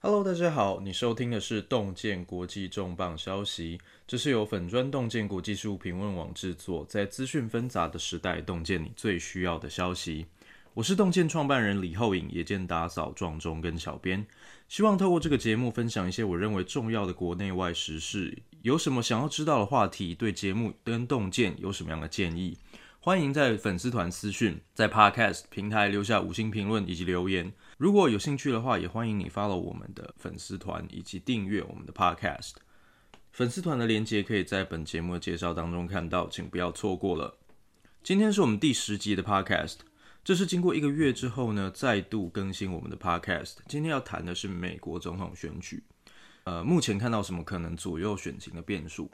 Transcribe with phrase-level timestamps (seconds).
[0.00, 10.26] Hello，大家好，你收听的是洞见国际重磅消息，这是由粉砖洞见国际事务评论网制作，在资讯纷杂的时代，洞见你最需要的消息。
[10.74, 14.24] 我是洞见创办人李厚颖，也兼打扫、撞钟跟小编，
[14.68, 18.38] 希望透过这个节目分享一些我认为重要的国内外时事。
[18.62, 22.56] 有什么想要知道的话题，对节目跟洞见有什么样的建议？
[23.00, 27.52] 欢迎在粉丝团私讯，在 Podcast 平台留下五星评论以及留言。
[27.78, 32.54] 如果有兴趣的话，也欢迎你 follow 我们的粉丝团以及订阅我们的 Podcast。
[33.30, 37.38] 粉丝团的链接可以在本节目的介绍当中看到，请不要错过了。
[38.02, 39.76] 今天是我们第十集的 Podcast，
[40.24, 43.58] 这是经过一个月之后呢，再度更新我们的 Podcast。
[43.68, 45.84] 今天要谈的是美国总统选举，
[46.42, 49.08] 呃，目前看到什么可能左右选情的变数？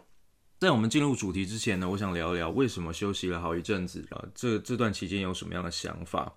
[0.59, 4.25] 在我们进入主题之前呢，我想聊聊为什么休息了好一阵子啊？
[4.35, 6.33] 这这段期间有什么样的想法？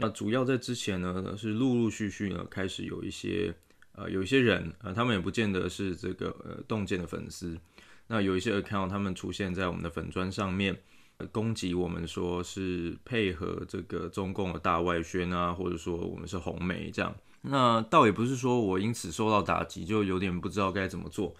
[0.00, 3.54] 那主要在之前呢，是陆陆续续呢开始有一些
[3.92, 7.58] 呃有一些人呃，他们也不见得是这个呃洞见的粉丝，
[8.06, 10.76] 那有一些 account 他们出现在我们的粉砖上面，
[11.18, 17.14] 呃，攻击我们说是配合这个中共的大外宣啊，或者说我们是红媒这样。
[17.42, 21.34] 那倒也不是说我因此受到打击，就有点不知道该怎么做。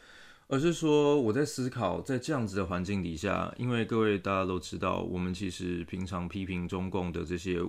[0.52, 7.60] 而是说，我在思考，在这样子的环境底下，因为各位大家都知道，我们其实平常批评中共的这些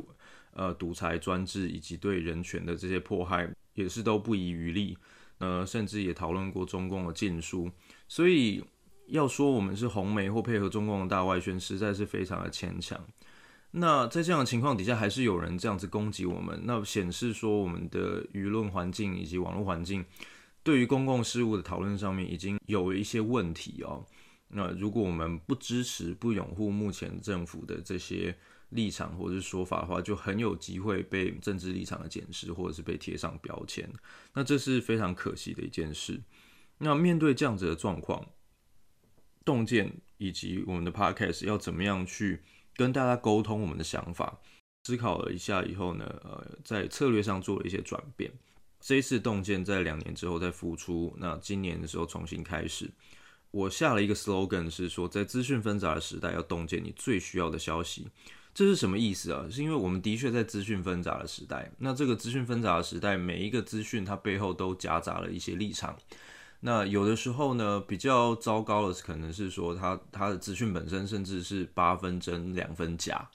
[0.54, 4.98] 呃独裁专制以及对人权的这些迫害，也是都不遗余力，
[5.40, 7.70] 呃，甚至也讨论过中共的禁书。
[8.08, 8.64] 所以
[9.08, 13.00] 要说我们是红媒或配合中共的大外宣，实在是非常的牵强。
[13.72, 20.04] 那在这样的情况底下，还是有人这样子攻击我们，那显示说我们的舆论环境以及网络环境。
[20.64, 24.06] 对于公共事务的讨论上面已经有一些问题哦。
[24.50, 28.38] 那如果我们不支持、不拥护目前政府的这些
[28.72, 33.90] 立场或者是说法的话，就很有机会被政治立场的检视，或者是被贴上标签。
[34.34, 36.20] 那这是非常可惜的一件事。
[36.78, 38.28] 那面对这样子的状况，
[39.46, 42.42] 洞见以及我们的 Podcast 要怎么样去
[42.76, 44.40] 跟大家沟通我们的想法？
[44.84, 48.32] 思考了一下以后呢，呃，在策略上做了一些转变。
[48.80, 52.90] 这一次洞见在两年之后再复出，那今年的时候重新开始，
[53.52, 58.08] 我下了一个 slogan 是说，在资讯纷杂的时代，要洞见你最需要的消息。
[58.54, 59.48] 这是什么意思啊？
[59.50, 65.98] 是因为我们的确在资讯纷杂的时代，那这个资讯纷杂的时代，每一个资讯它背后都夹杂了一些立场。
[66.60, 73.30] 那有的时候呢，比较糟糕的，可能是说它它的资讯本身甚至是八分真两分假，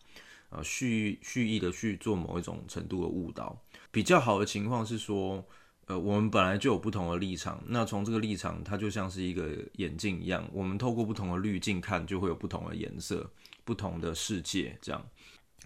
[0.50, 3.60] 啊，蓄蓄意的去做某一种程度的误导。
[3.90, 5.44] 比较好的情况是说，
[5.86, 13.28] 呃，我们本来就有不同的立场，那从这个立场，它就像是一个眼镜一样，我们透过不同的滤镜看，就会有不同的颜色、
[13.66, 15.06] 不同的世界，这样，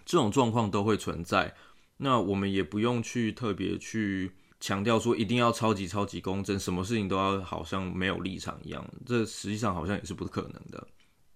[0.05, 1.55] 这种状况都会存在。
[1.99, 10.85] 那我们也不用去特别去强调说一定要超级超级公正，什么事情都要好像没有立场一样，这实际上好像也是不可能的。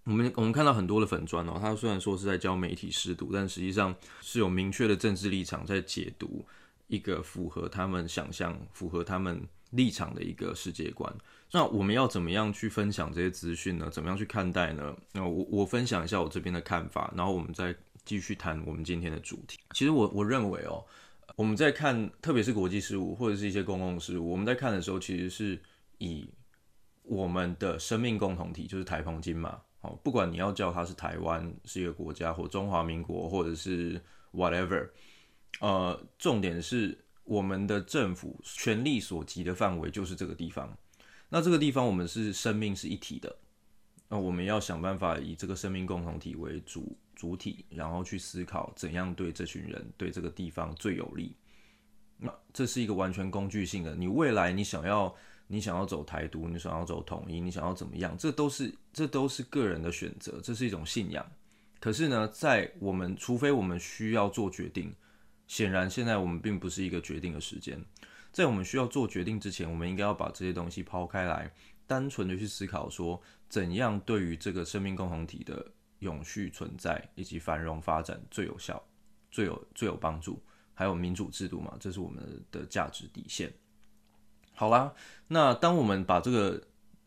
[0.03, 6.45] 我们我们看到很多的粉砖哦，他虽然说是在教媒体识读，但实际上是有明确的政治立场在解读。
[6.87, 11.11] 一个符合他们想象、符合他们立场的一个世界观。
[11.51, 13.89] 那我们要怎么样去分享这些资讯呢？
[13.89, 14.95] 怎么样去看待呢？
[15.13, 17.73] 那我我分享一下我这边的看法，然后我们再
[18.03, 19.57] 继续谈我们今天的主题。
[19.71, 20.83] 其实我我认为哦，
[21.35, 25.57] 我们在看，特别是国际事务或者是一些公共事务，我们在看的时候，其实是
[25.99, 26.29] 以
[27.03, 29.61] 我们的生命共同体，就是台澎金马。
[29.79, 34.01] 好，不管你要叫它是台湾是一个国家，或中华民国，或者是
[34.33, 34.89] whatever。
[35.61, 40.77] 呃，重点是我们的政府权力所及的范围就是这个地方。
[41.29, 43.35] 那这个地方我们是生命是一体的，
[44.07, 51.35] 那我们要想办法以这个生命共同体为主主体，然后去思考怎样对这群人、对这个地方最有利。
[52.17, 53.95] 那这是一个完全工具性的。
[53.95, 55.13] 你未来你想要
[55.47, 58.15] 你想要走台独，你想要走统一，你想要怎么样？
[58.17, 61.25] 这都是这都是个人的选择，这是一种信仰。
[61.79, 64.93] 可是呢，在我们除非我们需要做决定。
[65.47, 67.79] 显然，现在我们并不是一个决定的时间。
[68.35, 71.49] 在我们需要做决定之前，我们应该要把这些东西抛开来，
[71.87, 75.65] 单纯的去思考说，怎样对于这个生命共同体的
[75.99, 78.83] 永续存在以及繁荣发展最有效、
[79.31, 80.43] 最有最有帮助。
[80.73, 82.21] 还有民主制度嘛，这是我们
[82.51, 83.49] 的价值底线。
[84.53, 84.93] 好啦，
[85.29, 86.61] 那当我们把这个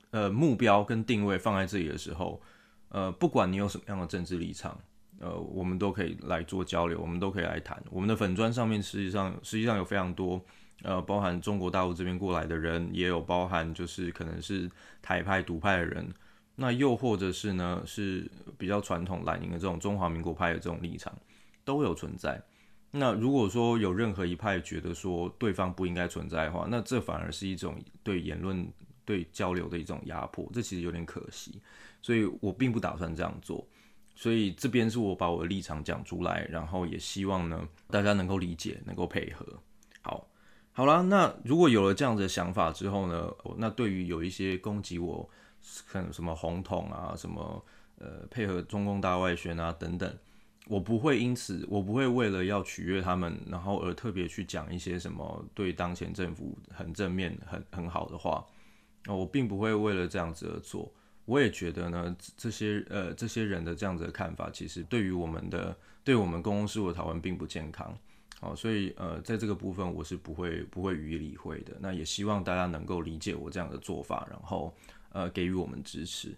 [0.08, 2.40] 呃目标跟定位放在这里的时候，
[2.88, 4.80] 呃，不管你有什么样的政治立场。
[5.20, 7.82] 呃，我们都可以来做交流，我们都可以来谈。
[7.90, 10.40] 我们的粉砖上面实际上实际上有非常多，
[10.82, 14.70] 呃，包含中国大陆这边过来的人，也有包含就是可能是
[15.02, 16.08] 台派独派的人，
[16.54, 21.12] 那又或者是呢是比较传统蓝营的这种中华民国派的这种立场
[21.64, 22.40] 都有存在。
[22.90, 28.66] 那如果说有任何一派觉得说对方不应该存在的话，那这反而是一种对言论、
[29.04, 31.60] 对交流的一种压迫，这其实有点可惜。
[32.00, 33.66] 所以我并不打算这样做。
[34.14, 39.44] 所以这边是我把我的立场讲出来，然后也希望呢大家能够理解，能够配合。
[40.78, 45.28] 好，啦，那如果有了这样子的想法之后呢，那对于有一些攻击我，
[45.90, 47.64] 看什么红统啊，什么
[47.98, 50.16] 呃配合中共大外宣啊等等。
[50.68, 58.46] 我不会因此，我不会为了要取悦他们，然后而特别去讲一些什么对当前政府很正面、很很好的话。
[59.04, 60.88] 那我并不会为了这样子而做。
[61.24, 67.98] 我也觉得呢，这些呃这些人的这样子的看法，其实对于我们的对我们公共事务的讨论并不健康。
[68.40, 71.76] 好，所以呃在这个部分我是不会不会予以理会的。
[71.80, 74.74] 那也希望大家能够理解我这样的做法，然后
[75.10, 76.34] 呃给予我们支持。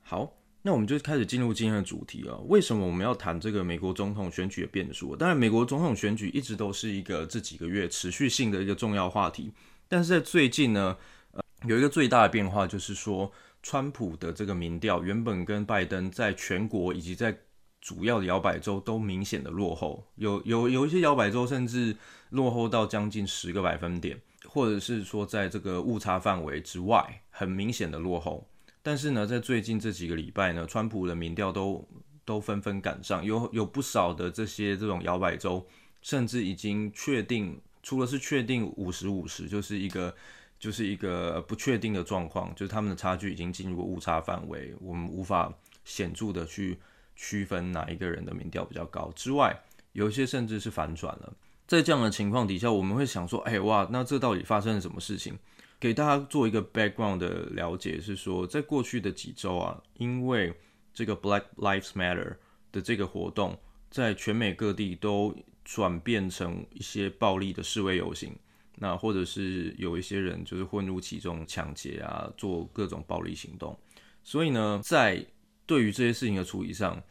[0.00, 0.32] 好。
[0.64, 2.38] 那我们就开始进入今天的主题了。
[2.42, 5.16] 为什么我们要谈这个美国总统选举的变数？
[5.16, 9.52] 当然，美国总统选举一直都是一个这几个月持续性的一个重要话题。
[9.88, 10.96] 但是在最近呢，
[11.32, 17.36] 呃，有一个最大的变化，就是说，川普的这个民调原本跟拜登在全国以及在
[17.82, 21.96] 主要的摇摆州都明显的落后，有有有一些摇摆州甚至
[22.30, 28.48] 落后到将近十个百分点，或者是说在这个误差范围之外，很明显的落后。
[28.84, 31.84] 但是呢，在最近这几个礼拜呢，川普的民调都
[32.24, 35.66] 都纷纷赶上，有有不少的这些这种摇摆州，
[36.02, 40.14] 甚至已经确定，除了是确定五十五十，就是一个
[40.58, 45.52] 就是一个不确定的状况，就是他们的差距已经进入误差范围，我们无法
[45.84, 46.78] 显著的去
[47.22, 49.56] 区分哪一个人的民调比较高之外，
[49.92, 51.32] 有一些甚至是反转了。
[51.68, 55.38] 在这样的情况底下，我们会想说，哎哇，那这到底发生了什么事情？
[55.78, 60.52] 给大家做一个 background 的了解，是说，在过去的几周啊，因为
[60.92, 62.34] 这个 Black Lives Matter
[62.72, 63.56] 的这个活动，
[63.88, 65.32] 在全美各地都
[65.64, 68.34] 转变成一些暴力的示威游行，
[68.76, 73.78] 那或者是有一些人就是混入其中抢劫啊，做各种暴力行动。
[74.24, 75.24] 所以呢，在
[75.66, 77.02] 对于这些事情的处理上，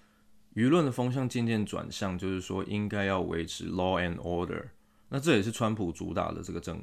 [0.54, 4.66] 舆论的风向渐渐转向，就是说应该要维持 law and order。
[5.10, 6.82] 那这也是川普主打的这个政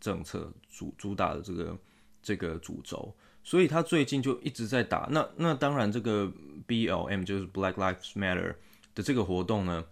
[0.00, 1.78] 政策主主打的这个
[2.22, 5.08] 这个主轴，所以他最近就一直在打。
[5.10, 6.30] 那那当然，这个
[6.68, 8.54] BLM 就是 Black Lives Matter
[8.94, 9.82] 的这个活动呢，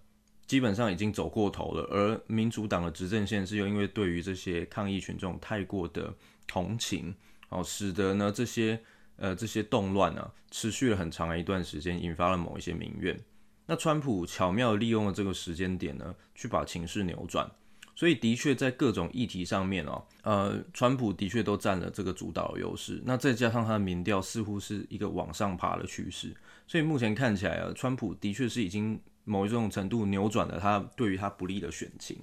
[0.46, 1.82] 基本上已经走过头了。
[1.90, 6.14] 而民主党的执政线是又因为对于这些抗议群众太过的
[6.46, 7.14] 同情，
[7.48, 8.78] 哦，使得呢这些
[9.18, 13.18] 呃这些动乱啊持续了很长一段时间，引发了某一些民怨。
[13.66, 17.50] 那川普巧妙利用了这个时间点呢，去把情势扭转。
[17.94, 23.02] 所以的确在各种议题上面哦，呃，川普的确都占了这个主导的优势。
[23.04, 26.32] 那再加上他的民调似乎是一个往上爬的趋势，
[26.68, 32.16] 所以目前看起来啊，川普的确是已经某一种程度扭转了他对于他不利的选情。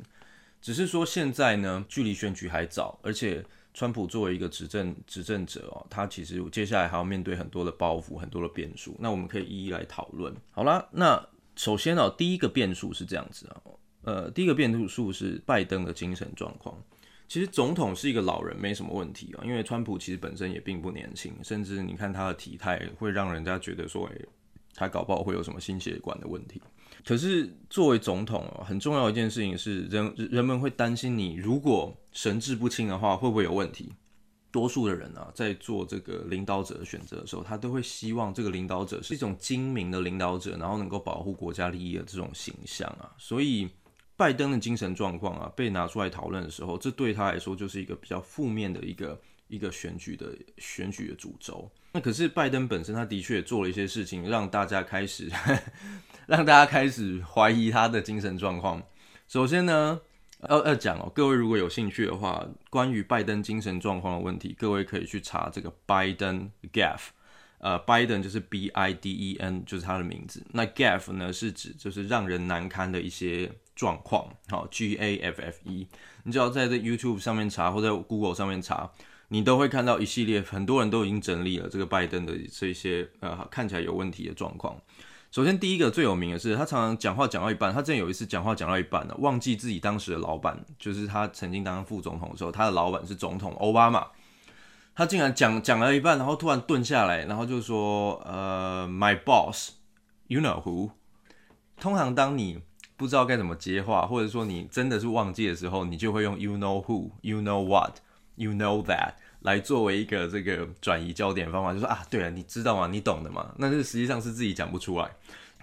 [0.61, 3.45] 只是说现在呢，距离选举还早，而且
[3.75, 8.95] 川普作为一个执政执政者哦，他其实接下来还要面对很多的包袱，很多的变数。
[8.99, 10.33] 那我们可以一一来讨论。
[10.51, 11.21] 好啦，那
[11.57, 13.61] 首先哦，第一个变数是这样子啊。
[14.03, 16.81] 呃，第一个变数是拜登的精神状况。
[17.27, 24.15] 其实总统是一个老人，没什么问题啊，因为川普其实本身也并不年轻，甚至你看他的体态，会让人家觉得说，哎，
[24.73, 26.61] 他搞不好会有什么心血管的问题。
[27.03, 33.91] 可是作为总统啊，很重要一件事情是，人人们会担心你如果神志不清的话，会不会有问题？
[34.51, 43.67] 多数的人啊，在做这个领导者的选择的时候，他都会希望这个领导者是一种精明的领导者，然后能够保护国家利益的这种形象啊，所以。
[44.17, 51.69] 拜登的精神状况啊，被拿出来讨论的时候，这对他来说就是一个比较负面的一个一个选举的选举的主轴。
[51.91, 55.29] 那可是拜登本身，他的确做了一些事情，让大家开始
[56.27, 58.81] 让大家开始怀疑他的精神状况。
[59.27, 59.99] 首先呢，
[60.49, 67.09] 要要讲哦，各位如果有兴趣的话，关于拜登精神状况的问题，各位可以去查这个拜登 Gaffe。
[67.59, 70.45] 呃，拜登就是 B I D E N，就是他的名字。
[70.51, 74.29] 那 gaff 呢，是指就是让人难堪的一些状况。
[74.49, 75.87] 好，G A F F E，
[76.23, 78.91] 你只要在这 YouTube 上面查，或者 Google 上面查，
[79.29, 84.79] 你都会看到一系列，很多人都已经整理了这个拜登的这些呃看起来有问题的状况。
[85.35, 94.07] 首先，第一个最有名的是，他常常讲话讲到一半，他之前有一次讲话讲到一半呢，忘记自己当时的老板，就是他曾经当副总统的时候，他的老板是总统奥巴马。
[94.95, 100.91] 他竟然讲讲了一半，然后突然顿下来，然后就说：“呃，my boss，you know who。”
[101.81, 102.61] 通常当你
[102.95, 109.15] 不知道该怎么接话，或者说你真的是忘记的时候，你就会用 “you know who”，“you know what”，“you know that”
[109.45, 112.87] 来作为一个这个转移焦点方法，就说啊，对了，你知道吗？
[112.87, 113.53] 你懂的吗？
[113.57, 115.09] 那是实际上是自己讲不出来，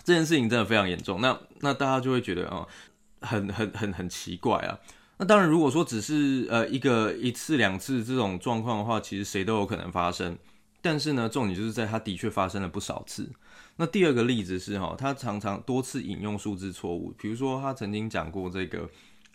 [0.04, 1.20] 这件事情真的非常严重。
[1.20, 2.66] 那那大家就会觉得哦，
[3.20, 4.78] 很很很很奇怪啊。
[5.18, 10.38] 那当然，如果说只是呃一个一次两次这种状况的话，其实谁都有可能发生。
[10.80, 13.30] 但是呢，重点就是在他的确发生了不少次。
[13.76, 18.88] 那第二个例子是哈，他常常多次引用数字错误，比如说他曾经讲过这个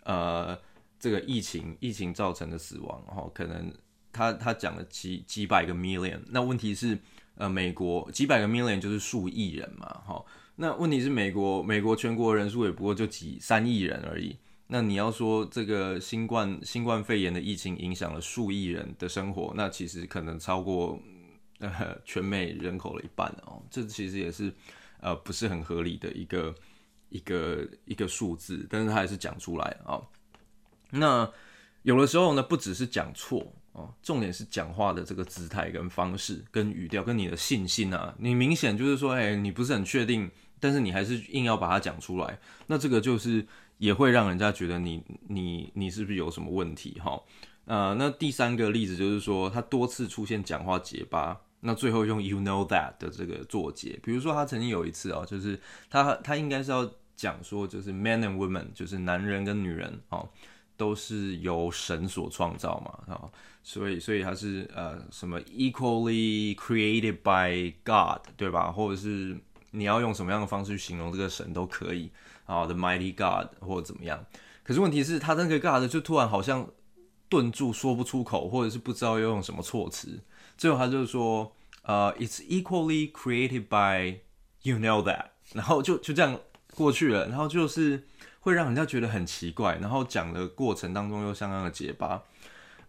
[0.04, 0.58] 呃
[1.00, 3.72] 这个疫情疫情造成的死亡，哈，可能
[4.18, 6.98] 他他讲了几几百个 million，那问题是
[7.36, 10.24] 呃美国几百个 million 就是数亿人嘛，哈，
[10.56, 14.36] 那问题是美国美国全国人数也不过就几三亿人而已。
[14.66, 21.00] 那你要说这个新冠新冠肺炎的疫情影响了数亿人的生活，那其实可能超过
[21.60, 24.52] 呃 全美人口的一半哦，这其实也是
[25.00, 26.54] 呃不是很合理的一个
[27.08, 30.06] 一个一个数字，但是他还是讲出来啊、哦。
[30.90, 31.30] 那
[31.82, 33.50] 有的时候呢，不只是讲错
[34.02, 43.46] 重点是讲话的这个姿态跟方式跟语调跟你的信心啊，你明显就是说，哎，你不是很确定，但是你还是硬要把它讲出来，那这个就是。
[43.78, 47.16] 也会让人家觉得你你你是不是有什么问题哈？
[47.66, 53.96] 呃，那第三个例子就是说，他多次出现讲话结巴，那最后用 you know that 的这个作结。
[54.02, 55.56] 比如说他曾经有一次啊，就是
[55.88, 60.28] 他他应该是要讲说，就是 men and women，就是男人跟女人哦，
[60.78, 63.28] 都是由神所创造嘛啊，
[63.62, 68.72] 所以所以他是呃什么 equally created by God 对吧？
[68.72, 69.38] 或者是
[69.72, 72.10] 你要用什么样的方式去形容这个神都可以。
[72.46, 74.24] 啊，The Mighty God 或者怎么样？
[74.62, 76.66] 可是问题是，他那个 God 就突然好像
[77.28, 80.18] 顿住，说不出口，或者是不知道要用什么措辞。
[80.56, 81.52] 最后他就说
[81.84, 84.20] ：“呃、，it's equally created by
[84.62, 86.40] you know that。”然后就就这样
[86.74, 87.28] 过去了。
[87.28, 88.08] 然后就是
[88.40, 92.22] 会让人家觉得很奇怪，然后讲的过程当中又相当的结巴，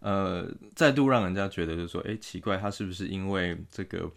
[0.00, 4.10] 呃，再度让人家觉得就是说：“哎，奇怪，他是不是因为这个？”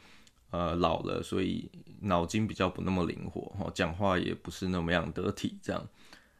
[0.53, 1.67] 呃，老了，所以
[2.01, 5.57] 脑筋比较不那么灵活，哈，讲话也不是那么样得体。
[5.63, 5.83] 这样，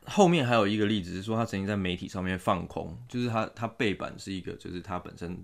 [0.05, 5.43] 后面还有一个例子是说，他曾经在媒体上面放空，就是他他背板是一个，就是他本身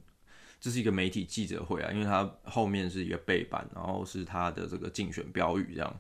[0.62, 6.00] 这是一个媒体记者会啊，因为他后面是一个背板，然后是他的这个竞选标语，这样，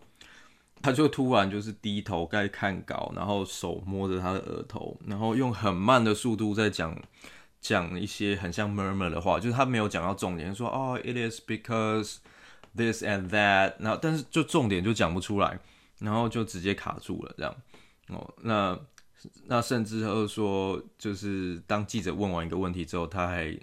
[0.82, 6.96] 他就突然就是低头在看稿，然后手摸着他的额头，然后用很慢的速度在讲
[7.62, 12.18] 讲一些很像 murmur 的话，就是他没有讲到重点，说哦，it is because。
[12.78, 15.60] This and that，然后但是就重点就讲不出来，
[15.98, 17.56] 然后就直接卡住了这样
[18.10, 18.34] 哦。
[18.44, 18.80] 那
[19.48, 23.58] 那甚至他说，就是当记者问完一个问题之后，他还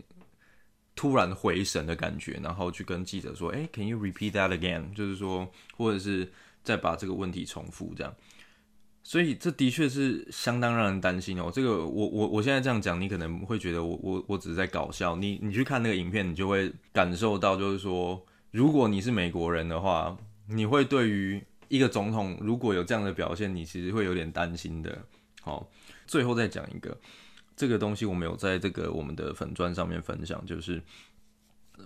[0.96, 6.32] 突然回神的感觉，然后去跟记者说：“哎，Can you repeat that again？” 就是说，或者是
[6.66, 8.14] 再把这个问题重复这样。
[9.02, 11.50] 所以这的确是相当让人担心哦。
[11.50, 15.16] 这个我我我现在这样讲，你可能会觉得我我我只是在搞笑。
[15.16, 18.22] 你你去看那个影片，你就会感受到，就是说。
[18.52, 20.16] 如果你是美国人的话，
[20.48, 24.98] 你会对于一个总统如果有这样的表现，你其实会有点担心的。
[25.42, 25.68] 好，
[26.06, 26.96] 最后再讲一个，
[27.54, 30.82] 这个东西我们有在这个我们的粉砖上面分享，就是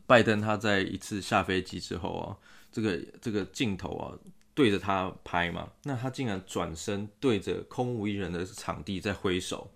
[0.07, 2.37] 拜登他在一次下飞机之后啊，
[2.71, 4.15] 这个这个镜头啊
[4.55, 9.71] 对着他拍嘛，那他竟然转身对着空无一人的场地在挥手。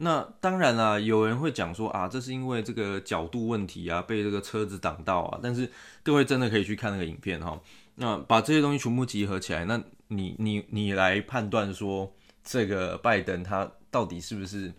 [0.00, 5.40] 那当然啦，有人会讲说啊，这是因为这个角度问题啊，被这个车子挡到啊。
[5.42, 5.68] 但是
[6.04, 7.60] 各位真的可以去看那个影片哈。
[7.96, 12.12] 那把这些东西全部集合起来，那你你你来判断说，
[12.44, 14.72] 这个拜登他到底是不是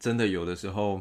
[0.00, 1.00] 真的有的时候，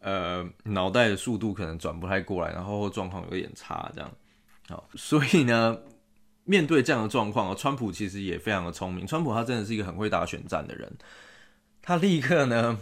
[0.00, 4.10] 呃，脑袋的速度可能转不太过来，然后状况有点差这样。
[4.70, 5.78] 好，所以呢，
[6.46, 9.06] 面对这样的状况啊，川普其实也非常的聪明。
[9.06, 10.90] 川普他真的是一个很会打选战的人。
[11.82, 12.78] 他立刻呢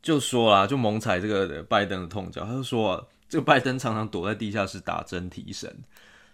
[0.00, 2.44] 就说啊，就猛踩这个拜登的痛脚。
[2.44, 5.74] 他就说啊，这个拜登常常躲在地下室打针提神。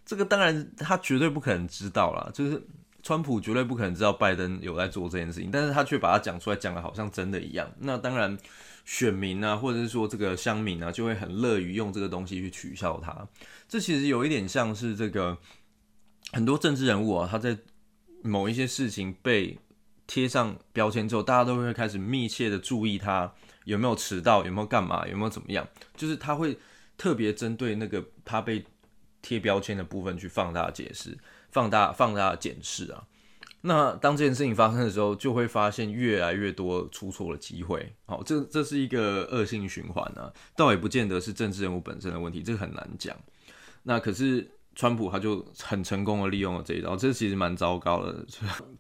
[0.05, 2.63] 这个当然他绝对不可能知道啦，就是
[3.03, 7.69] 川普绝对不可能知道拜登有在做这件事情，但是他却把它讲出来，讲的好像真的一样。
[7.79, 8.37] 那当然
[8.85, 13.27] 选民啊，或者是说这个乡民啊，就会很乐于用这个东西去取笑他。
[13.69, 15.37] 这其实有一点像是这个
[16.33, 17.57] 很多政治人物啊，他在
[18.23, 19.59] 某一些事情被。
[20.05, 23.33] 贴上标签之后，大家都会开始密切的注意他
[23.65, 25.67] 有没有迟到，有没有干嘛，有没有怎么样。
[25.97, 26.59] 就是他会
[26.99, 28.63] 特别针对那个他被
[29.23, 31.17] 贴标签的部分去放大解释、
[31.51, 33.05] 放大放大检视啊。
[33.63, 37.95] 那当这件事情发生的时候，就会发现越来越多出错的机会。
[38.05, 43.17] 好，这这是一个恶性循环啊，倒也不见得是政治人物本身的问题，这个很难讲。
[43.85, 44.51] 那可是。
[44.75, 48.25] 川普他就很成功的利用了这一招，这其实蛮糟糕的。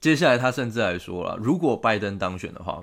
[0.00, 2.82] 接下来他甚至还说了，如果拜登当选的话，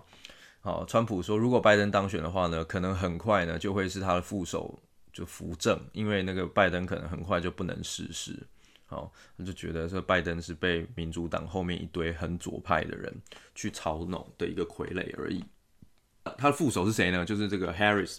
[0.62, 4.80] 好，川普说如果拜登当选的话呢，可能很快呢就会是他的副手
[5.12, 8.38] 就扶正，因为那个拜登可能很快就不能实施。
[8.86, 13.16] 好，他就觉得说拜登是被民主党后面一堆很左派的人
[13.54, 15.44] 去操弄的一个傀儡而已。
[16.38, 17.26] 他的副手是谁呢？
[17.26, 18.18] 就是这个 Harris，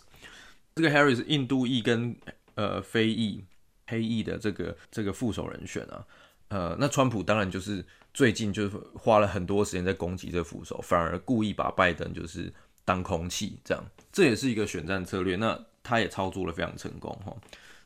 [0.75, 2.17] 这个 Harris 印度裔跟
[2.55, 3.45] 呃非裔
[3.91, 6.07] 黑裔的这个这个副手人选啊。
[6.49, 12.51] 呃，那川普当然就是最近就是花了很多时间在攻击这副手，反而故意把拜登就是
[12.85, 15.37] 当空气这样，这也是一个选战策略。
[15.37, 17.37] 那他也操作了非常成功哈。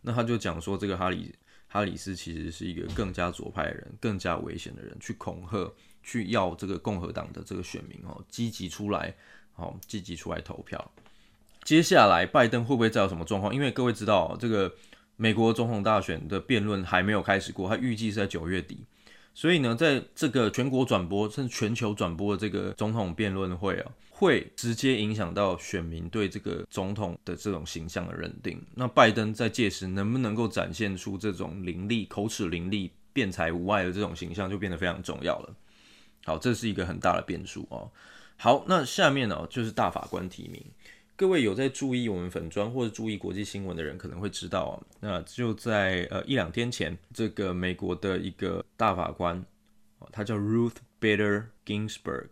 [0.03, 1.35] 那他就讲说，这个哈里。
[1.67, 9.13] 哈里斯其实是一个更加左派的人，更加危险的人，去恐吓，去要这个共和党的这个选民哦，积极出来，
[9.55, 10.93] 好，积极出来投票。
[11.65, 13.53] 接下来，拜登会不会再有什么状况？
[13.53, 14.73] 因为各位知道，这个
[15.16, 18.78] 美国总统大选的辩论还没有开始过，他预计是在九月底。
[19.37, 28.64] 所以呢，在这个全国转播甚至全球转播的这个总统辩论会啊，会直接影响到选民对这个总统的这种形象的认定。
[28.75, 35.54] 那拜登在届时能不能够展现出这种凌厉、口齿伶俐、辩才无碍的这种形象，就变得非常重要了。
[36.25, 37.90] 好，这是一个很大的变数哦。
[38.37, 40.64] 好，那下面呢，就是大法官提名。
[41.16, 44.75] 各位有在注意我们粉专或者注意国际新闻的人，可能会知道啊。
[44.99, 49.44] 那就在呃一两天前，这个美国的一个大法官，
[50.11, 52.30] 他叫 Ruth Bader Ginsburg，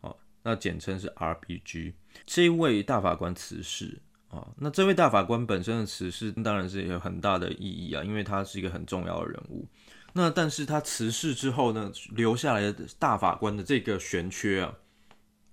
[0.00, 1.94] 哦，那简称是 RBG。
[2.24, 4.46] 这位大法官辞世啊。
[4.58, 9.66] 那这位大法官本身的辞世当然是有很大的意义啊，因为他是一个很重要的人物。
[10.12, 14.72] 那但是他辞世之后呢，留下来的大法官的这个悬缺啊。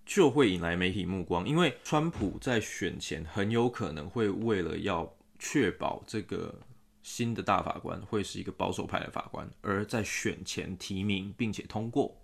[0.07, 6.55] 就会引来媒体目光，因为川普在选前很有可能会为了要确保这个
[7.03, 12.15] 新的大法官会是一个保守派的法官，而在选前提名并且通过。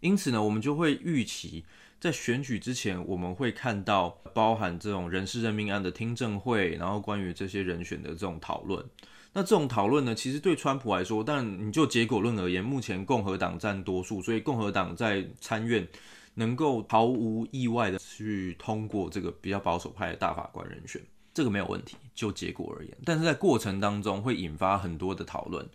[0.00, 1.64] 因此呢，我们就会预期
[2.00, 8.84] 在选举之前，我们会看到包含这种人事任命案的听证会，然后关于这些人选的这种讨论。
[9.32, 15.86] 那这种讨论呢，其实对川普来说，但你就结果论而言，目前共和党占多数，所以共和党在参院。
[16.34, 21.00] 能够毫无意外的去通过这个比较保守派的大法官人选，
[21.34, 22.96] 这个没有问题，就结果而言。
[23.04, 25.68] 但是在过程当中会引发很多的讨论。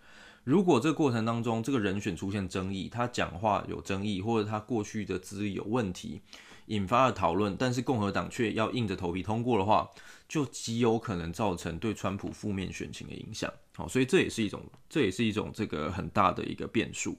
[0.44, 6.22] 如果这个过程当中这个人选出现争议，他讲话有争议，或者他过去的资历有问题，
[6.68, 9.90] 引发了讨论，但是共和党却要硬着头皮通过的话，
[10.30, 13.52] 就极有可能造成对川普负面选情的影响。
[13.76, 17.18] 好，所以这也是一种，这也是一种这个很大的一个变数。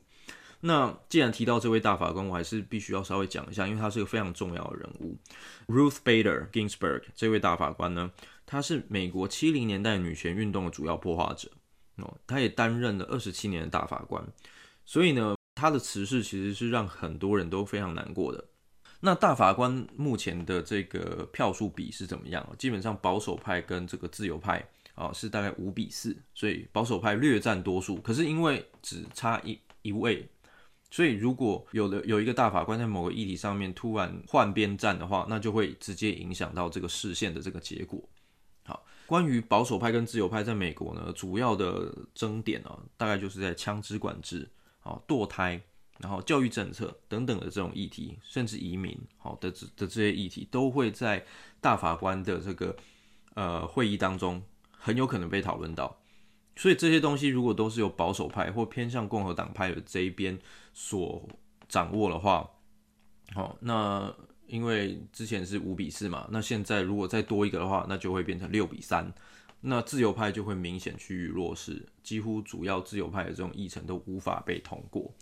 [0.61, 5.17] 那既然提到这位大法官，我还是必须要稍微讲一下，因为他是个非常重要的人物。
[5.69, 8.11] Ruth Bader Ginsburg 这位大法官呢，
[8.45, 11.49] 他是美国七零年代女权运动的主要破坏者
[11.99, 14.27] 哦，他也担任了二十七年的大法官，
[14.85, 18.45] 所以呢，他的辞世其实是让很多人都非常难过的。
[18.99, 22.45] 那大法官目前的这个票数比是怎么样？
[22.59, 28.01] 基本上保守派跟这个自由派啊是大概五比四，所以保守派略占多数。
[28.01, 30.29] 可是因为只差一一位。
[30.91, 38.03] 所以，如果有的有一个大法官在某个议题上面突然换边站的话，那就会直接影响到这个视线的这个结果。
[38.65, 44.49] 好，关于保守派跟自由派在美国呢，主要的争点呢，大概就是在枪支管制、
[44.81, 45.61] 好堕胎，
[45.99, 51.23] 然后教育政策等等的这种议题，甚至移民好的的这些议题，都会在
[51.61, 52.75] 大法官的这个
[53.35, 56.01] 呃会议当中很有可能被讨论到。
[56.57, 60.37] 所以这些东西如果都是由保守派或偏向共和党派的这一边
[60.81, 61.29] 所
[61.69, 62.49] 掌握的话，
[63.35, 64.15] 好，那
[64.47, 69.13] 因为之前是五比四嘛，那现在如果再多一个的话，那就会变成六比三，
[69.61, 75.13] 那自由派就会明显趋于弱势，几乎主要自由派的这种议程都无法被通过。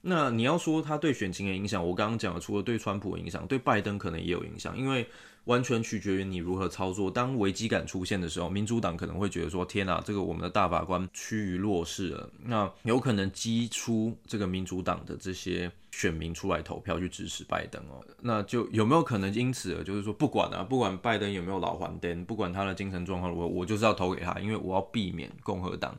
[0.00, 5.08] 那你要说他对选情的影响，我刚刚讲了，除了对川普的影响，对拜登可能也有影响，因为。
[5.48, 7.10] 完全取决于你如何操作。
[7.10, 18.04] 当危机感出现的时候，民主党可能会觉得说：“天哪，这个我们的大法官趋于弱势了。”那有可能激出这个民主党的这些选民出来投票去支持拜登哦。
[18.20, 25.96] 那就有没有可能因此就是说，不管啊，不管拜登有没有老还灯，不管他的精神状况如何，我就是要投给他，因为我要避免共和党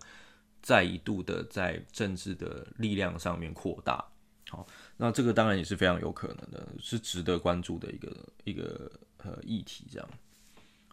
[0.61, 4.05] 再一度的在政治的力量上面扩大。
[4.51, 8.91] 好，那这个当然也是非常有可能的，是值得关注的一个一个。
[9.23, 10.09] 呃，议题这样，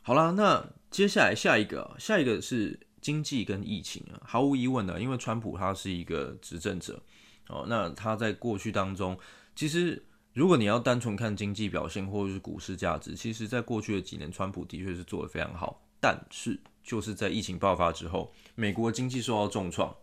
[0.02, 4.20] 好啦，那接下来下一个，下一个是经济跟疫情啊。
[4.24, 7.00] 毫无疑问的，因为川普他是一个执政者
[7.48, 9.16] 哦，那他在过去当中，
[9.54, 15.80] 其实如果你要单纯看经济表现或者是股市价值，其实在过去的几年，川普的确是做得非常好。
[16.00, 19.94] 但是就是在疫情爆发之后，美国经济受到重创。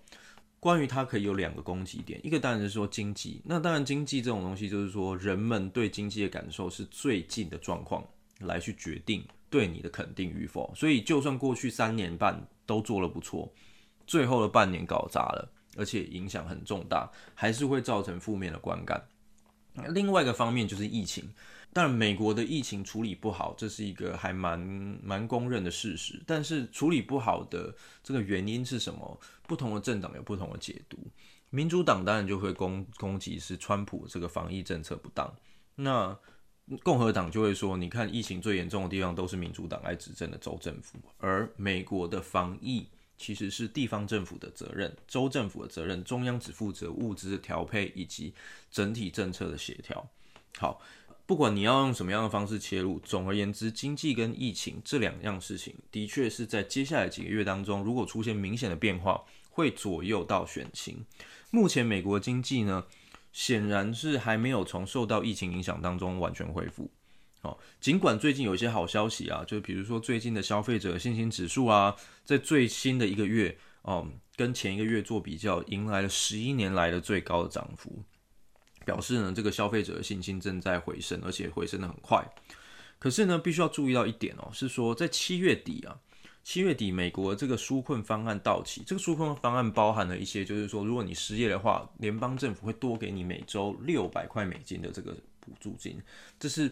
[0.63, 8.01] 关于它可以有两个攻击点，一个当然是说经济，那当然经济这种东西就是说人们对经济的感受是最近的状况
[8.39, 10.71] 来去决定对你的肯定与否。
[10.73, 13.51] 所以就算过去三年半都做了不错，
[14.07, 19.05] 最后的半年搞砸了，而且影响很重大，还是会造成负面的观感。
[19.89, 21.29] 另外一个方面就是疫情，
[21.73, 24.59] 当然美国的疫情处理不好，这是一个还蛮
[25.01, 26.21] 蛮公认的事实。
[26.27, 29.19] 但是处理不好的这个原因是什么？
[29.47, 30.97] 不同的政党有不同的解读。
[31.49, 35.31] 民主党当然就会攻攻击是川普这个防疫政策不当，
[35.75, 36.17] 那
[36.81, 48.33] 共和党就会说，你看疫情最严重的地方都是民主党来执政的州政府，而美国的防疫其实是地方政府的责任，州政府的责任，中央只负责物资的调配以及
[48.71, 50.07] 整体政策的协调。
[50.57, 50.81] 好，
[51.25, 61.05] 不管你要用什么样的方式切入，总而言之，经济跟疫情这两样事情，的确是在接下来几个月当中，如果出现明显的变化，会左右到选情。
[61.49, 62.85] 目前美国经济呢，
[63.31, 66.91] 显然是还没有从受到疫情影响当中完全恢复。
[67.41, 78.03] 哦，尽管最近有一些好消息啊，就比如说最近的消费者信心指数啊，在最新的一个月，哦，跟前一个月做比较，迎来了十一年来的最高的涨幅，
[78.85, 82.23] 表示呢，这个消费者的信心正在回升，而且回升得很快。
[82.99, 85.99] 可是呢，必须要注意到一点哦，是说在七月底啊。
[86.45, 88.83] 七月底，美国这个纾困方案到期。
[88.85, 95.97] 这个纾困方案包含了一些，就是说，如果你失业的话，联邦政府会多给你每周六百块美金的这个补助金。
[96.37, 96.69] 这是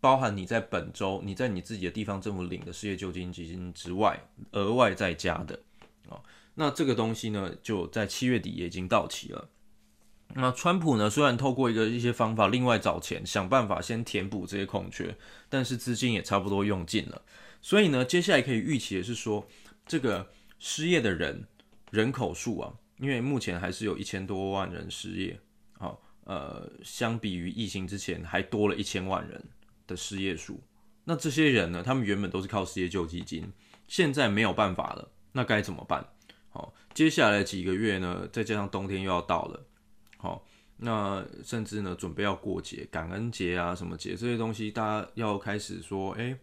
[0.00, 4.18] 包含你在本周你在你自己的地方政府领的失业救济金之外，
[4.52, 5.60] 额外再加的。
[6.08, 6.18] 哦，
[6.54, 9.46] 那这个东西呢，就在七月底也已经到期了。
[10.34, 15.16] 那川普呢，虽然透过一个一些方法，另外找钱，想办法先填补这些空缺，
[15.48, 17.22] 但是资金也差不多用尽了。
[17.60, 19.46] 所以呢，接下来可以预期的是说，
[19.86, 21.46] 这个失业的人
[21.90, 25.38] 人口数啊，因为目前还是有一千多万人失业，
[25.78, 29.44] 好，呃，相比于疫情之前还多了一千万人
[29.86, 30.60] 的失业数。
[31.04, 33.52] 那这些人呢，他们原本都是靠失业救济金，
[33.86, 36.08] 现在没有办法了，那该怎么办？
[36.48, 39.66] 好，接下来几个月呢，再加上冬天又要到了，
[40.22, 46.38] 好，那甚至呢，准备要过节，感恩节啊，什么节这些东西，大家要开始说，哎。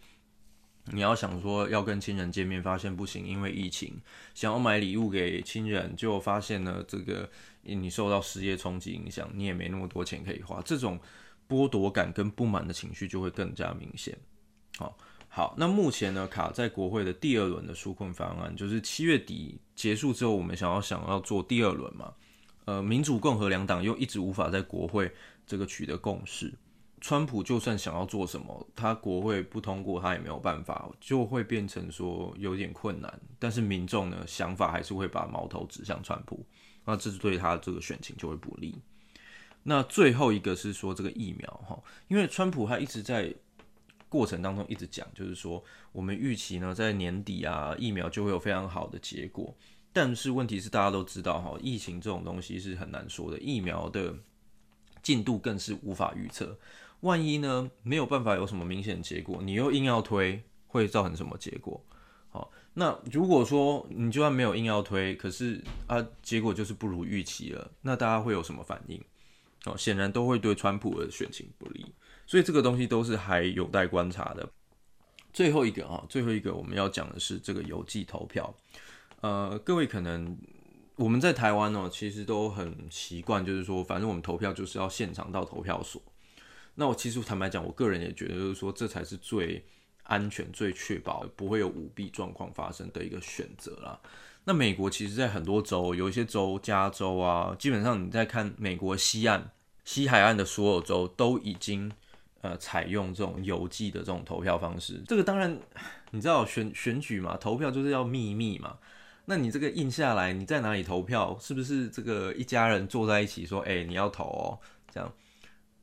[0.92, 3.92] 你要想说要跟亲人见面，发现不行，因为疫情；
[4.34, 7.30] 想要买礼物给亲人，就发现呢，这个
[7.62, 11.00] 你受到失业冲击影响，你也没那么多钱可以花，这种
[11.48, 14.18] 剥夺感跟不满的情绪就会更加明显。
[14.80, 22.12] 好，好，那目前呢，卡在国会的第二轮的纾困方案，就是七月底结束之后，我们想要想要做第二轮嘛？
[22.70, 25.12] 呃，民主共和两党又一直无法在国会
[25.48, 26.54] 这个取得共识。
[27.02, 33.20] 川普就算想要做什么，他国会不通过，他也没有办法，就会变成说有点困难。
[33.40, 36.46] 但是民众呢，想法还是会把矛头指向川普，
[36.86, 38.76] 那这是对他这个选情就会不利。
[39.64, 43.34] 那最后一个是说这个疫苗哈，因为川普他一直在
[44.10, 49.58] 过程当中一直讲，就是说我们预期呢在年底啊疫苗就会有非常好的结果。
[49.92, 54.16] 但是问题是大家都知道哈，疫情这种东西是很难说的，疫苗的
[55.02, 56.58] 进度更是无法预测。
[57.02, 61.84] 万一呢，没有办法有什么明显结果，你又硬要推，会造成什么结果？
[62.30, 69.04] 好，那如果说你就算没有硬要推，可是啊，结果就是不如预期了，那大家会有什么反应？
[69.66, 71.86] 哦，显然都会对川普的选情不利，
[72.28, 74.48] 所以这个东西都是还有待观察的。
[75.34, 78.54] 最后一个啊，最后一个我们要讲的是这个邮寄投票。
[79.22, 80.38] 呃，各位可能
[80.96, 86.02] 我们在台湾呢，其实都很习惯，就是说，反正我们投票就是要现场到投票所。
[86.76, 89.66] 那我其实坦白讲，我个人也觉得，就是说这才是最
[90.04, 94.00] 安全、最确保不会有舞弊状况发生的一个选择啦。
[94.46, 99.52] 那美国其实，在很多州，有一些州，加州啊，基本上你在看美国西岸、
[99.84, 101.92] 西海岸的所有州，都已经
[102.42, 105.04] 呃采用这种邮寄的这种投票方式。
[105.06, 105.60] 这个当然，
[106.12, 108.78] 你知道选选举嘛，投票就是要秘密嘛。
[109.30, 114.58] 那你这个印下来，你在哪里投票，是不是这个一家人坐在一起说，哎，你要投哦，
[114.92, 115.14] 这样。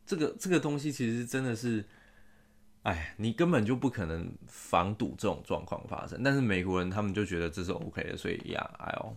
[0.05, 1.85] 这个这个东西其实真的是，
[2.83, 6.21] 哎，你根本就不可能防堵这种状况发生。
[6.25, 9.17] 但是美国人他们就觉得这是 OK 的，所以呀，哎呦，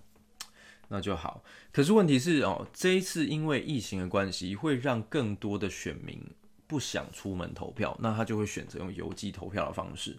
[0.90, 1.44] 那就好。
[1.72, 6.22] 可是问题是哦，这一次因为疫情的关系，会让更多的选民
[6.68, 10.16] 不想出门投票，那他就会选择用邮寄投票的方式。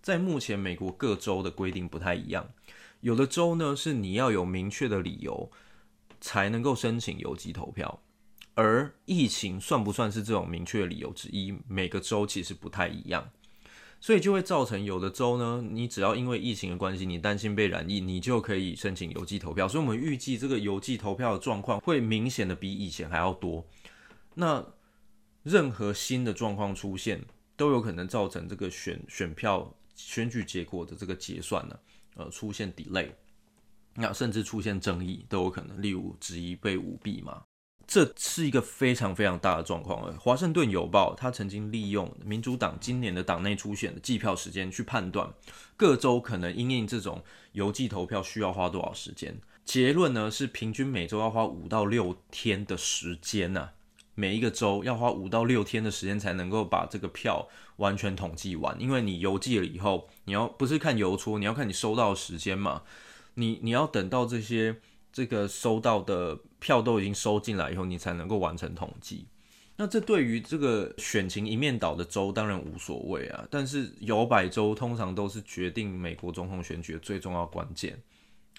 [0.00, 2.48] 在目前美国各州的规定不太一样，
[3.00, 5.50] 有的州呢是你要有明确的理由
[6.20, 8.02] 才能够申请邮寄投票。
[8.54, 11.56] 而疫情算不算是这种明确理由之一？
[11.68, 13.30] 每个州其实不太一样，
[14.00, 19.68] 所以就会造成有的州呢，你只要因为疫情的关系，你担心被染疫，你就可以申请邮寄投票。
[19.68, 23.64] 所以，我们预计这个邮寄投票的状况会明显的比以前还要多。
[24.34, 24.66] 那
[25.44, 27.24] 任何新的状况出现，
[27.56, 31.78] 都有可能造成这个选选票选举结果的这个结算呢，
[32.18, 33.08] 呃，出现 delay。
[33.94, 37.42] 那甚至出现争议都有可能，例如质疑被舞弊嘛。
[37.86, 40.14] 这是一个非常非常大的状况。
[40.18, 45.32] 华盛顿邮报他曾经利用民主党今年的党内初选的计票时间去判断
[45.74, 49.40] 各州可能因应这种邮寄投票需要花多少时间。
[49.64, 53.70] 结论呢是平均每周要花五到六天的时间呐、
[54.18, 58.74] 每一个州要花五到六天的时间才能够把这个票完全统计完。
[58.80, 62.82] 因为你邮寄了以后，你要不是看邮戳，你要看你收到的时间嘛。
[63.34, 64.76] 你你要等到这些。
[65.10, 69.26] 这个收到的票都已经收进来以后，你才能够完成统计。
[69.76, 77.98] 那这对于这个选情一面倒的州当然无所谓啊，但是摇摆州通常都是决定美国总统选举的最重要关键。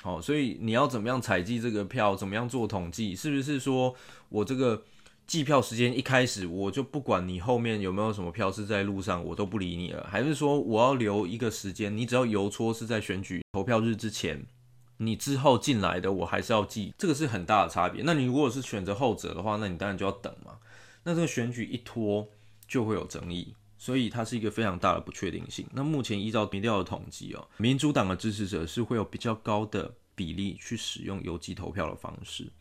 [0.02, 3.16] 好，所以你要怎么样采集这个票，怎么样做统计？
[3.16, 3.96] 是不是说
[4.28, 4.84] 我这个
[5.30, 10.04] 计票时间一开始我就不管你后面有没有什么票是在路上，我都不理你了？
[10.10, 14.44] 还是说我要留一个时间，你只要邮戳是在选举投票日之前？
[14.98, 18.02] 你之后进来的，我还是要记，这个是很大的差别。
[18.04, 20.58] 那你如果是选择后者的话，那你当然就要等嘛。
[21.04, 22.28] 那这个选举一拖
[22.68, 25.64] 就会有争议，所以它是一个非常大的不确定性。
[25.72, 32.52] 那目前依照民调的统计哦，民主党的支持者是会有比较高的比例去使用邮寄投票的方式。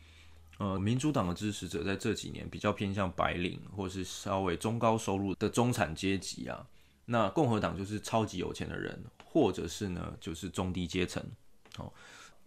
[0.58, 6.66] 呃，民主党的支持者在这几年比较偏向白领或是稍微中高收入的中产阶级啊。
[7.06, 11.24] 那共和党就是超级有钱的人，或者是呢就是中低阶层。
[11.78, 11.92] 哦。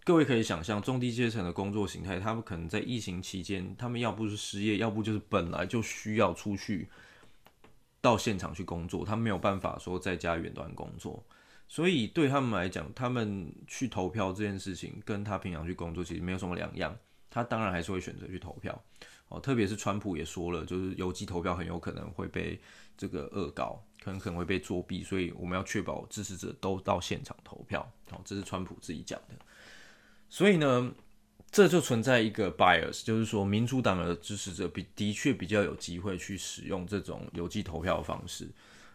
[0.04, 6.90] 各位可以想象，中低阶层的工作形态，他们可能在疫情期间，他们要不是失业，要不就是本来就需要出去
[8.02, 11.24] 到现场去工作，他没有办法说在家远端工作，
[11.68, 16.98] 所以对他们来讲，他们去投票这件事情，跟他平常去工作其实没有什么两样，
[17.32, 18.80] 他当然还是会选择去投票。
[19.30, 22.60] 哦，特别是川普也说了，就是邮寄投票很有可能会被
[22.98, 27.90] 这个恶搞，可能可能会被作弊，所以我们要确保支持者都到现场投票。
[28.10, 29.36] 哦，这是川普自己讲的。
[30.30, 30.94] 所以呢，
[31.50, 38.50] 这就存在一个 bias，就是说民主党的支持者比的确比较有机会去使用这种邮寄投票的方式。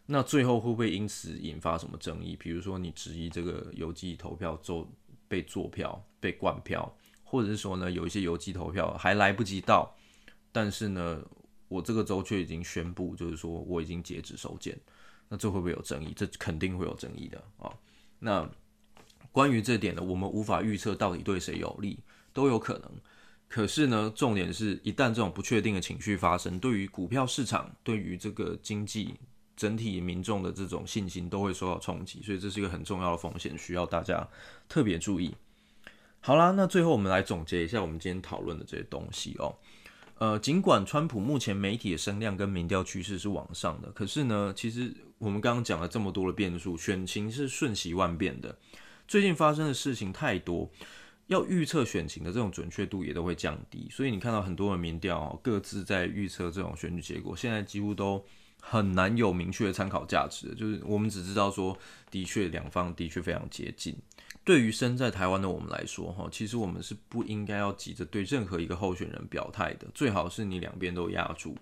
[0.05, 2.37] 那最后会不会因此引发什么争议？
[2.37, 4.87] 比如说你质疑这个邮寄投票做
[5.27, 6.94] 被作票、被灌票，
[7.37, 9.94] 或者是说呢，有一些邮寄投票还来不及到，
[10.51, 11.22] 但是呢，
[11.68, 14.79] 我这个州却已经宣布，就是说我已经截止收件，
[15.29, 16.12] 那这会不会有争议？
[16.16, 17.70] 这肯定会有争议的啊。
[18.18, 18.51] 那。
[19.33, 21.99] 关于这点呢，我们无法预测到底对谁有利，
[22.33, 22.90] 都有可能。
[23.49, 29.14] 可是呢，重点是一旦这种不确定的情绪发生，对于股票市场、对于这个经济
[29.55, 34.27] 整体民众的这种信心都会受到冲击，所以这是一个很重要的风险，需要大家
[34.70, 35.35] 特别注意。
[36.20, 39.57] 好啦，那最后我们来总结一下我们今天讨论的这些东西哦。
[40.18, 48.59] 呃，尽管川普目前媒体的声量跟民调趋势是往上的，可是呢，其实我们刚刚讲了这么多的变数，选情是瞬息万变的。
[49.07, 50.68] 最近发生的事情太多，
[51.26, 58.24] 要预测选情的这种准确度也都会降低，所以你看到很多的民调各自在预测这种选举结果，现在几乎都
[58.61, 60.55] 很难有明确的参考价值。
[60.55, 61.76] 就是我们只知道说，
[62.11, 63.94] 的确两方的确非常接近。
[64.46, 71.59] 对于身在台湾的我们来说，哈，其实我们是不应该要急着对任何一个候选人表态的，最好是你两边都压住。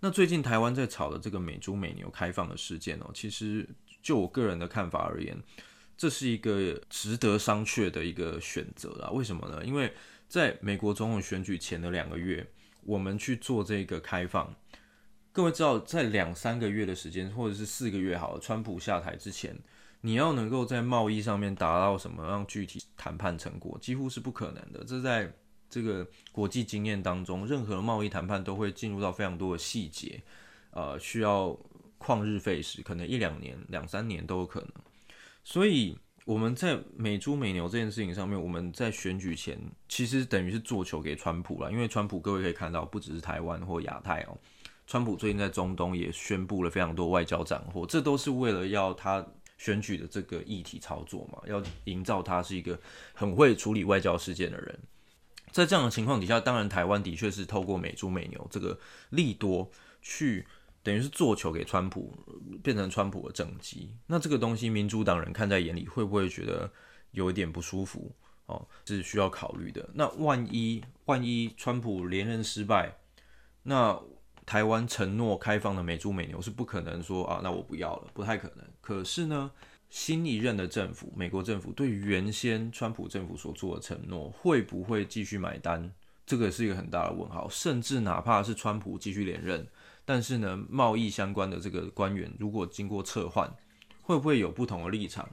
[0.00, 3.66] 那最近台湾在炒的这个美猪美牛开放的事件哦，其实
[4.02, 5.34] 就我个人的看法而言。
[5.96, 9.10] 这是一个值得商榷的一个选择啦。
[9.10, 9.64] 为什么呢？
[9.64, 9.90] 因为
[10.28, 12.46] 在美国总统选举前的两个月，
[12.82, 14.54] 我们去做这个开放，
[15.32, 19.58] 各位知道，在两三个月的时间，或者是四个月好，川普下台之前，
[20.02, 24.84] 你要能够在贸易上面达到什么样具体谈判成果，几乎是不可能的。
[24.84, 25.32] 这在
[25.68, 30.22] 这个国际经验当中，任何贸易谈判都会进入到非常多的细节，
[30.70, 31.56] 呃，需要
[31.98, 34.70] 旷日费时，可能一两年、两三年都有可能。
[35.44, 39.58] 所以我们在美猪美牛这件事情上面，我们在选举前
[39.88, 44.38] 其实等于是做球给川普了，因为川普各位可以看到，不只是台湾或亚太哦，
[44.86, 49.24] 川普最近在中东也宣布了非常多外交斩获，这都是为了要他
[49.60, 52.80] 选举的这个议题操作嘛，要营造他是一个
[53.12, 54.80] 很会处理外交事件的人。
[55.52, 59.70] 在这样的情况底下，当然台湾的确是透过美猪美牛这个利多
[60.00, 60.46] 去。
[60.82, 62.16] 等于是做球给川普，
[62.62, 63.94] 变成川普的政绩。
[64.06, 66.72] 那这个东西，民主党人看在眼里，会不会觉得
[67.10, 68.10] 有一点不舒服？
[68.46, 69.90] 哦，是需要考虑的。
[69.92, 72.96] 那万一万一川普连任失败，
[73.64, 74.00] 那
[74.50, 78.66] 台湾承诺开放的美猪美牛是不可能说啊，那我不要了，不太可能。
[78.80, 79.48] 可是呢，
[79.90, 85.88] 新一任的政府，美国政府对原先川普政府所做的承诺，会不会继续买单？
[86.26, 87.48] 这个是一个很大的问号。
[87.48, 89.64] 甚至哪怕是川普继续连任。
[90.04, 93.48] 但是呢，贸易相关的这个官员如果经过撤换，
[94.02, 95.30] 会不会有不同的立场？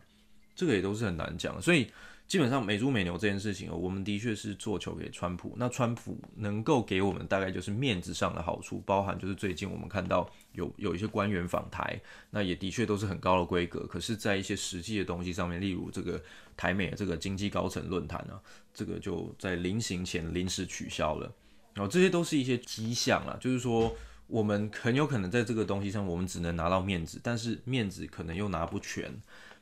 [0.54, 1.60] 这个也都是很难讲。
[1.60, 1.92] 所以
[2.28, 5.56] 基本上美猪美牛这件事情，我们的确是做球给川普。
[5.58, 13.88] 那川普能够给我们大概就是面子上的好处，包含就是最近我们看到有有一些官员访台，那也的确都是很高的规格。
[13.88, 16.22] 可是，在一些实际的东西上面，例如这个
[16.58, 18.42] 台美这个经济高层论坛啊，
[18.74, 21.34] 这个就在临行前临时取消了。
[21.74, 23.96] 然后这些都是一些迹象啊，就是说。
[24.30, 29.10] 我们很有可能在这个东西上，我们只能拿到面子，但是面子可能又拿不全，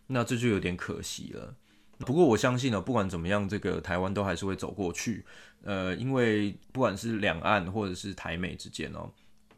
[0.08, 1.56] 那这就有点可惜了。
[2.00, 5.26] 不过我相信呢，不管怎么样，这个台湾都还是会走过去。
[5.64, 9.10] 呃，因为不管是两岸或者是台美之间哦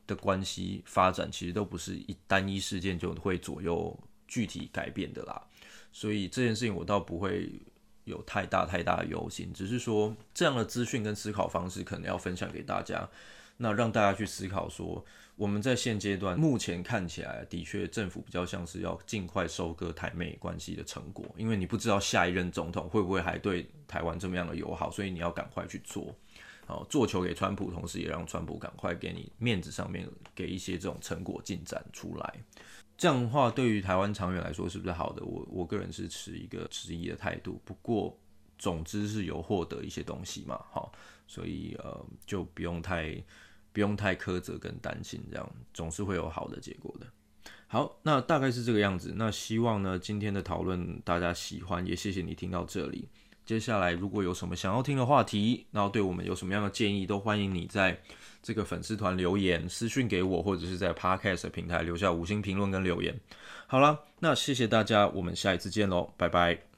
[0.06, 3.98] 的关系发展，其实都不是一单一事件就会左右
[4.28, 5.42] 具体改变的啦。
[5.92, 7.52] 所以这件事情我倒不会
[8.04, 13.10] 有太大太大的忧心，只是说这样的资讯跟思考方式可能要分享给大家。
[13.60, 15.04] 那让大家去思考说，
[15.38, 26.12] 我们在现阶段目前看起来，的确政府比较像是要尽快收割台美关系的成果，因为你不知道下一任总统会不会还对台湾这么样的友好，所以你要赶快去做，
[26.66, 32.34] 好做球给川普，同时也让川普赶快给你面子上面给一些这种成果进展出来。
[32.98, 35.24] 这样的话，对于台湾长远来说是不是好的？
[35.24, 37.62] 我我个人是持一个质疑的态度。
[37.64, 38.18] 不过，
[38.58, 40.92] 总之是有获得一些东西嘛，好，
[41.28, 43.24] 所以呃就不用太。
[43.78, 47.06] 不用太苛责跟担心，这样总是会有好的结果的。
[47.68, 49.14] 好，那大概是这个样子。
[49.16, 53.08] 那希望呢，今天的讨论大家喜欢，也谢谢你听到这里。
[53.46, 57.96] 接下来如果有什么想要听的话题，然后对我们有什么样的建议，都欢迎你在
[58.42, 63.16] 这个粉丝团留言、私讯给我，或者是在 Podcast 平台留下五星评论跟留言。
[63.68, 66.77] 好了，那谢谢大家，我们下一次见喽，拜拜。